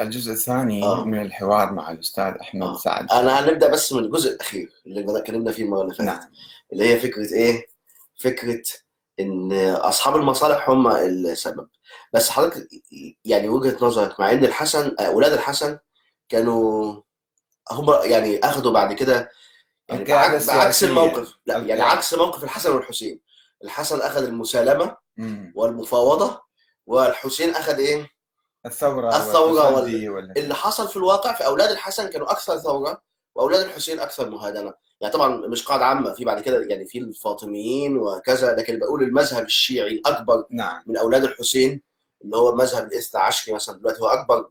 [0.00, 1.04] الجزء الثاني آه.
[1.04, 2.78] من الحوار مع الأستاذ أحمد آه.
[2.78, 6.20] سعد أنا هنبدا بس من الجزء الأخير اللي بدأ اتكلمنا فيه المرة اللي فاتت نعم
[6.72, 7.66] اللي هي فكرة إيه؟
[8.20, 8.62] فكرة
[9.20, 11.68] إن أصحاب المصالح هم السبب
[12.12, 12.68] بس حضرتك
[13.24, 15.78] يعني وجهة نظرك مع إن الحسن أولاد الحسن
[16.28, 16.94] كانوا
[17.70, 19.30] هم يعني أخذوا بعد كده
[19.88, 20.86] يعني القيادة بعكس, بعكس السياسية.
[20.86, 21.82] الموقف لا يعني.
[21.82, 23.20] عكس موقف الحسن والحسين
[23.64, 25.52] الحسن أخذ المسالمة مم.
[25.56, 26.40] والمفاوضة
[26.86, 28.10] والحسين أخذ إيه؟
[28.66, 30.38] الثورة الثورة والتصدي وال...
[30.38, 33.02] اللي حصل في الواقع في أولاد الحسن كانوا أكثر ثورة
[33.34, 37.98] وأولاد الحسين أكثر مهادنه يعني طبعا مش قاعدة عامة في بعد كده يعني في الفاطميين
[37.98, 40.82] وكذا لكن بقول المذهب الشيعي الأكبر نعم.
[40.86, 41.82] من أولاد الحسين
[42.24, 44.48] اللي هو مذهب الإثنى عشري مثلا دلوقتي هو أكبر